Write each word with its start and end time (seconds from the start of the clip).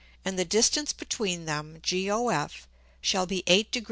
and 0.25 0.37
the 0.39 0.43
distance 0.43 0.91
between 0.93 1.45
them 1.45 1.79
GOF 1.87 2.65
shall 3.03 3.27
be 3.27 3.43
8 3.45 3.71
Gr. 3.71 3.79